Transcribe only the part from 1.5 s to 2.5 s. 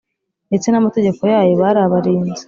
bari abarinzi